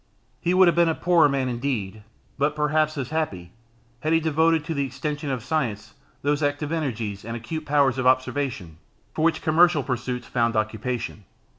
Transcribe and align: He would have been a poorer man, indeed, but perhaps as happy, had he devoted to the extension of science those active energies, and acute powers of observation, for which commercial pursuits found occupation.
He 0.39 0.55
would 0.55 0.67
have 0.67 0.73
been 0.73 0.89
a 0.89 0.95
poorer 0.95 1.29
man, 1.29 1.47
indeed, 1.47 2.01
but 2.39 2.55
perhaps 2.55 2.97
as 2.97 3.11
happy, 3.11 3.51
had 3.99 4.11
he 4.13 4.19
devoted 4.19 4.65
to 4.65 4.73
the 4.73 4.83
extension 4.83 5.29
of 5.29 5.43
science 5.43 5.93
those 6.23 6.41
active 6.41 6.71
energies, 6.71 7.23
and 7.23 7.37
acute 7.37 7.67
powers 7.67 7.99
of 7.99 8.07
observation, 8.07 8.77
for 9.13 9.21
which 9.23 9.43
commercial 9.43 9.83
pursuits 9.83 10.25
found 10.25 10.55
occupation. 10.55 11.25